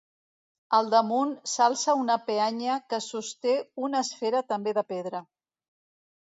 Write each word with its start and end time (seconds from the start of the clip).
Al 0.77 0.87
damunt 0.93 1.35
s'alça 1.51 1.95
una 2.03 2.15
peanya 2.29 2.79
que 2.95 3.01
sosté 3.09 3.53
una 3.89 4.03
esfera 4.07 4.43
també 4.55 4.75
de 4.79 4.85
pedra. 4.95 5.23